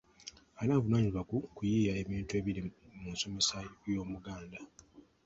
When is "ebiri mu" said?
2.39-3.07